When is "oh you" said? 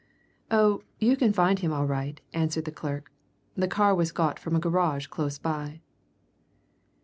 0.49-1.15